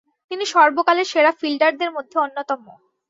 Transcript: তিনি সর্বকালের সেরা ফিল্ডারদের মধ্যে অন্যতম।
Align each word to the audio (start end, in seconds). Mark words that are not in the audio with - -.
তিনি 0.31 0.43
সর্বকালের 0.45 1.07
সেরা 1.11 1.31
ফিল্ডারদের 1.31 1.89
মধ্যে 1.91 2.17
অন্যতম। 2.19 2.61